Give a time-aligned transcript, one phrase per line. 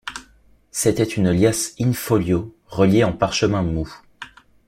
[0.71, 3.87] C’était une liasse in-folio, reliée en parchemin mou.